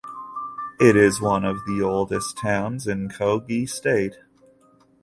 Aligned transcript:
It 0.79 0.95
is 0.95 1.21
one 1.21 1.45
of 1.45 1.63
the 1.67 1.83
oldest 1.83 2.35
towns 2.39 2.87
in 2.87 3.07
Kogi 3.09 3.69
State. 3.69 4.15